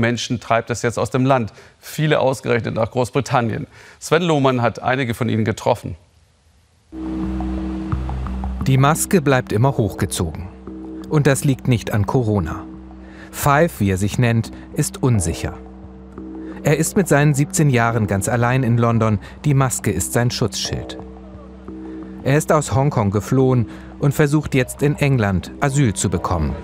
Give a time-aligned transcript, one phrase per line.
[0.00, 1.52] Menschen treibt es jetzt aus dem Land.
[1.80, 3.66] Viele ausgerechnet nach Großbritannien.
[3.98, 5.96] Sven Lohmann hat einige von ihnen getroffen.
[8.64, 10.46] Die Maske bleibt immer hochgezogen.
[11.08, 12.64] Und das liegt nicht an Corona.
[13.32, 15.54] Five, wie er sich nennt, ist unsicher.
[16.62, 19.18] Er ist mit seinen 17 Jahren ganz allein in London.
[19.44, 20.96] Die Maske ist sein Schutzschild.
[22.22, 23.68] Er ist aus Hongkong geflohen
[23.98, 26.54] und versucht jetzt in England Asyl zu bekommen.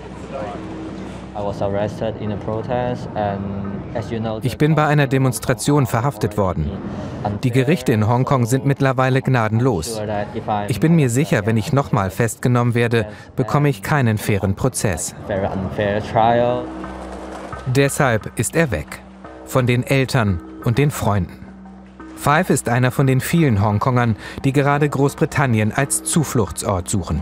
[4.42, 6.70] Ich bin bei einer Demonstration verhaftet worden.
[7.42, 10.00] Die Gerichte in Hongkong sind mittlerweile gnadenlos.
[10.68, 15.14] Ich bin mir sicher, wenn ich nochmal festgenommen werde, bekomme ich keinen fairen Prozess.
[17.66, 19.00] Deshalb ist er weg.
[19.46, 21.44] Von den Eltern und den Freunden.
[22.16, 27.20] Five ist einer von den vielen Hongkongern, die gerade Großbritannien als Zufluchtsort suchen.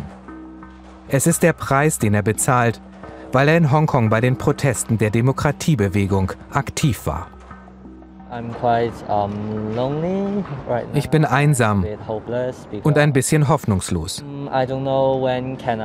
[1.09, 2.81] Es ist der Preis, den er bezahlt,
[3.33, 7.29] weil er in Hongkong bei den Protesten der Demokratiebewegung aktiv war.
[10.95, 11.85] Ich bin einsam
[12.83, 14.25] und ein bisschen hoffnungslos.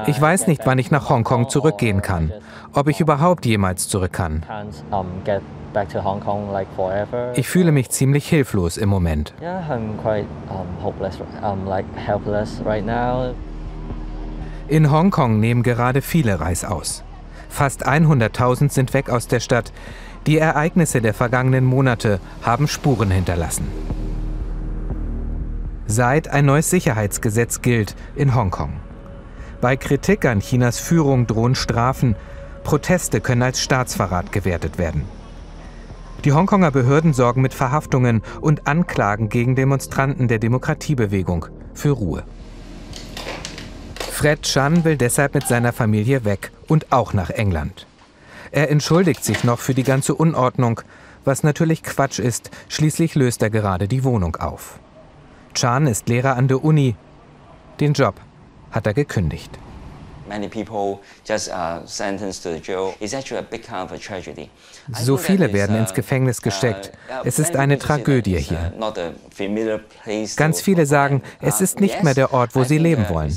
[0.05, 2.31] Ich weiß nicht, wann ich nach Hongkong zurückgehen kann,
[2.73, 4.45] ob ich überhaupt jemals zurück kann.
[7.35, 9.33] Ich fühle mich ziemlich hilflos im Moment.
[14.69, 17.03] In Hongkong nehmen gerade viele Reißaus.
[17.49, 19.71] Fast 100.000 sind weg aus der Stadt.
[20.25, 23.67] Die Ereignisse der vergangenen Monate haben Spuren hinterlassen.
[25.85, 28.73] Seit ein neues Sicherheitsgesetz gilt in Hongkong.
[29.61, 32.15] Bei Kritik an Chinas Führung drohen Strafen.
[32.63, 35.05] Proteste können als Staatsverrat gewertet werden.
[36.25, 42.23] Die Hongkonger Behörden sorgen mit Verhaftungen und Anklagen gegen Demonstranten der Demokratiebewegung für Ruhe.
[44.17, 47.85] Fred Chan will deshalb mit seiner Familie weg und auch nach England.
[48.49, 50.81] Er entschuldigt sich noch für die ganze Unordnung,
[51.23, 54.79] was natürlich Quatsch ist, schließlich löst er gerade die Wohnung auf.
[55.53, 56.95] Chan ist Lehrer an der Uni.
[57.79, 58.15] Den Job
[58.71, 59.51] hat er gekündigt.
[64.89, 66.91] Uh, so viele werden ins Gefängnis gesteckt.
[67.23, 68.73] Es ist eine Tragödie hier.
[70.35, 73.35] Ganz viele sagen, es ist nicht mehr der Ort, wo sie leben wollen.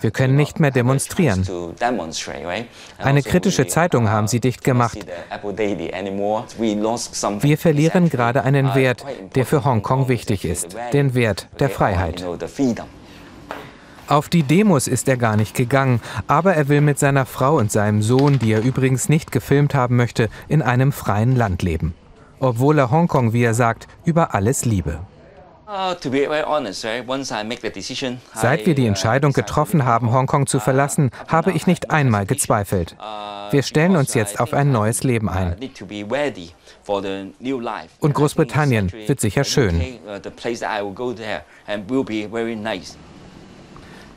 [0.00, 1.46] Wir können nicht mehr demonstrieren.
[2.98, 4.98] Eine also kritische Zeitung haben sie dicht gemacht.
[7.40, 9.04] Wir verlieren gerade einen Wert,
[9.34, 12.24] der für Hongkong wichtig ist, den Wert der Freiheit.
[14.10, 17.70] Auf die Demos ist er gar nicht gegangen, aber er will mit seiner Frau und
[17.70, 21.94] seinem Sohn, die er übrigens nicht gefilmt haben möchte, in einem freien Land leben.
[22.40, 24.98] Obwohl er Hongkong, wie er sagt, über alles liebe.
[25.68, 25.94] Uh,
[28.34, 32.96] Seit wir die uh, Entscheidung getroffen haben, Hongkong zu verlassen, habe ich nicht einmal gezweifelt.
[32.98, 35.54] Uh, wir stellen uns jetzt auf ein neues Leben ein.
[38.00, 39.80] Und Großbritannien wird sicher schön.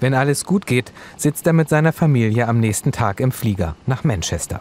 [0.03, 4.03] Wenn alles gut geht, sitzt er mit seiner Familie am nächsten Tag im Flieger nach
[4.03, 4.59] Manchester.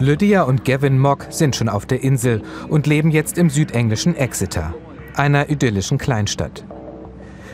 [0.00, 4.74] Lydia und Gavin Mock sind schon auf der Insel und leben jetzt im südenglischen Exeter,
[5.14, 6.64] einer idyllischen Kleinstadt.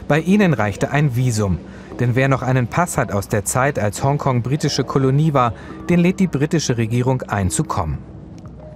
[0.09, 1.59] Bei ihnen reichte ein Visum,
[2.01, 5.53] denn wer noch einen Pass hat aus der Zeit, als Hongkong britische Kolonie war,
[5.91, 7.99] den lädt die britische Regierung ein zu kommen.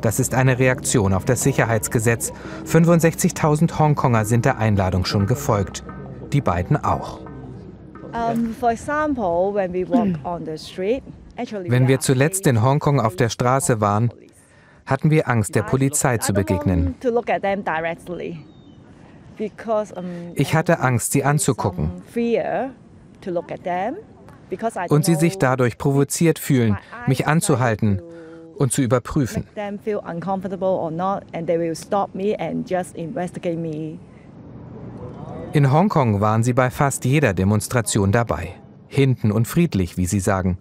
[0.02, 2.34] Das ist eine Reaktion auf das Sicherheitsgesetz.
[2.66, 5.84] 65.000 Hongkonger sind der Einladung schon gefolgt
[6.32, 7.20] die beiden auch.
[11.36, 14.12] Wenn wir zuletzt in Hongkong auf der Straße waren,
[14.86, 16.94] hatten wir Angst, der Polizei zu begegnen.
[20.34, 22.02] Ich hatte Angst, sie anzugucken.
[24.88, 28.00] Und sie sich dadurch provoziert fühlen, mich anzuhalten
[28.56, 29.46] und zu überprüfen.
[35.52, 38.54] In Hongkong waren sie bei fast jeder Demonstration dabei.
[38.86, 40.58] Hinten und friedlich, wie sie sagen.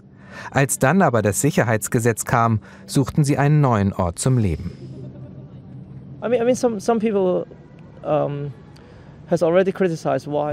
[0.49, 4.71] Als dann aber das Sicherheitsgesetz kam, suchten sie einen neuen Ort zum Leben.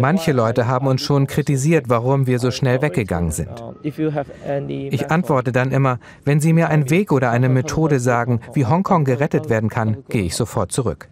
[0.01, 3.63] Manche Leute haben uns schon kritisiert, warum wir so schnell weggegangen sind.
[3.83, 9.05] Ich antworte dann immer, wenn Sie mir einen Weg oder eine Methode sagen, wie Hongkong
[9.05, 11.09] gerettet werden kann, gehe ich sofort zurück.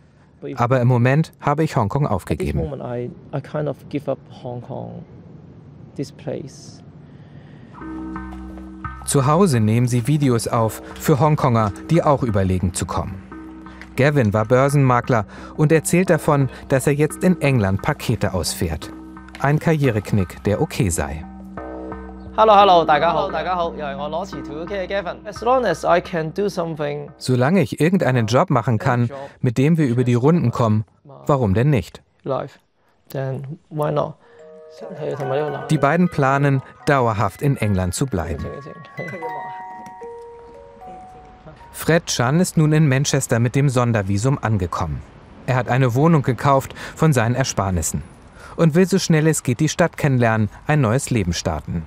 [0.57, 2.61] Aber im Moment habe ich Hongkong aufgegeben.
[9.05, 13.23] Zu Hause nehmen sie Videos auf für Hongkonger, die auch überlegen zu kommen.
[13.97, 18.91] Gavin war Börsenmakler und erzählt davon, dass er jetzt in England Pakete ausfährt.
[19.41, 21.25] Ein Karriereknick, der okay sei.
[22.36, 28.28] Hello, hello，大家好，大家好，又系我攞词 to OK 嘅 Gavin。As long as I can do something Solange ich irgendeinen
[28.28, 29.10] Job machen kann,
[29.42, 30.86] mit dem wir über die Runden kommen,
[31.26, 32.02] warum denn nicht?
[32.24, 32.60] life,
[33.10, 34.16] then why not？
[35.00, 38.46] 系同埋呢个男 Die beiden planen, dauerhaft in England zu bleiben.
[38.46, 39.20] 静一静系
[41.72, 45.02] Fred Chan ist nun in Manchester mit dem Sondervisum angekommen.
[45.46, 48.04] Er hat eine Wohnung gekauft von seinen Ersparnissen
[48.58, 51.86] und will so schnell es geht die Stadt kennenlernen, ein neues Leben starten.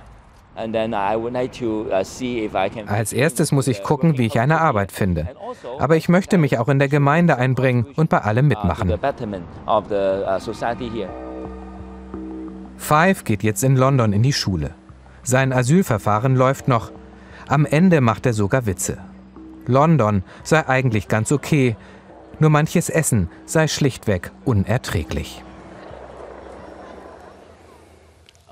[0.57, 0.61] Uh,
[2.87, 5.27] Als erstes muss ich gucken, wie ich eine Arbeit finde.
[5.79, 8.89] Aber ich möchte mich auch in der Gemeinde einbringen und bei allem uh, mitmachen.
[8.89, 8.97] uh.
[12.77, 14.71] Five geht jetzt in London in die Schule.
[15.23, 16.91] Sein Asylverfahren läuft noch.
[17.47, 18.97] Am Ende macht er sogar Witze.
[19.65, 21.75] London sei eigentlich ganz okay,
[22.39, 25.43] nur manches Essen sei schlichtweg unerträglich.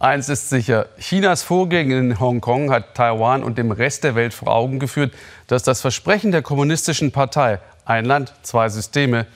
[0.03, 4.49] Eins ist sicher, Chinas Vorgehen in Hongkong hat Taiwan und dem Rest der Welt vor
[4.49, 5.13] Augen geführt,
[5.47, 9.27] dass das Versprechen der kommunistischen Partei, ein Land, zwei Systeme,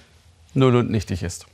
[0.53, 1.45] null und nichtig ist.